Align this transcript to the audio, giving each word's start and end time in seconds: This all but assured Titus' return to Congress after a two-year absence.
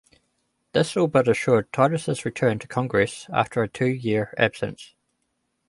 This 0.73 0.97
all 0.97 1.05
but 1.05 1.27
assured 1.27 1.71
Titus' 1.71 2.25
return 2.25 2.57
to 2.57 2.67
Congress 2.67 3.27
after 3.31 3.61
a 3.61 3.69
two-year 3.69 4.33
absence. 4.35 4.95